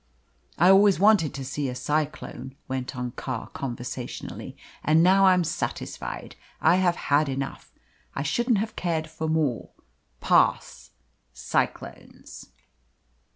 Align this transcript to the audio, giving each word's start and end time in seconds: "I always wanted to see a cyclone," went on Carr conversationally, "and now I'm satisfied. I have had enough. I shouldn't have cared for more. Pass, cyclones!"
"I 0.57 0.69
always 0.71 0.99
wanted 0.99 1.31
to 1.35 1.45
see 1.45 1.69
a 1.69 1.75
cyclone," 1.75 2.55
went 2.67 2.95
on 2.97 3.11
Carr 3.11 3.49
conversationally, 3.49 4.57
"and 4.83 5.03
now 5.03 5.27
I'm 5.27 5.43
satisfied. 5.43 6.35
I 6.59 6.77
have 6.77 6.95
had 6.95 7.29
enough. 7.29 7.71
I 8.15 8.23
shouldn't 8.23 8.57
have 8.57 8.75
cared 8.75 9.07
for 9.11 9.27
more. 9.29 9.69
Pass, 10.19 10.89
cyclones!" 11.33 12.47